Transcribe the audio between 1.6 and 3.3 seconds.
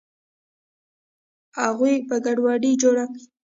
اغوئ به ګډوډي جوړه کي.